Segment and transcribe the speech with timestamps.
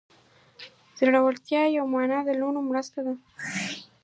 [0.95, 3.13] د زړورتیا یوه معنی له نورو سره مرسته ده.